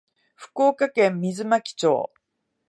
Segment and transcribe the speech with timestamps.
[0.35, 2.09] 福岡県水巻町